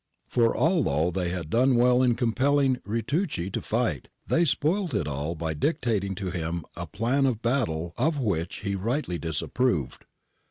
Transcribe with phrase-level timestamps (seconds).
[0.27, 5.53] For although they had done well in compelling Ritucci to fight, they spoilt all by
[5.53, 10.05] dictating to him a plan of battle of which he rightly disapproved.